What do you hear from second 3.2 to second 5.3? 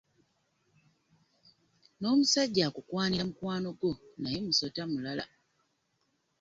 mukwano gwo naye musota mulala.